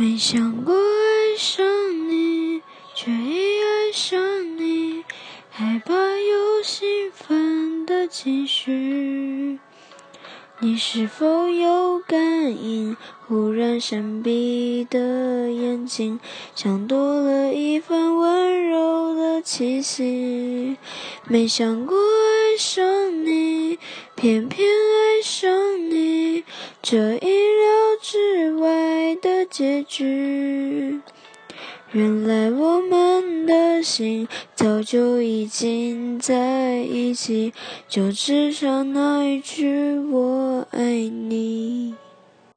[0.00, 1.66] 没想过爱上
[2.08, 2.62] 你，
[2.94, 5.02] 却已爱上你，
[5.50, 9.58] 害怕有兴奋的情绪。
[10.60, 12.16] 你是否有感
[12.64, 12.96] 应？
[13.26, 16.20] 忽然闪避的眼睛，
[16.54, 20.76] 像多了一份温柔的气息。
[21.26, 23.80] 没想过爱上你，
[24.14, 26.44] 偏偏爱上你，
[26.80, 28.70] 这意料之外
[29.50, 31.00] 结局。
[31.92, 37.54] 原来我们的心早就已经在一起，
[37.88, 40.67] 就只剩那一句我。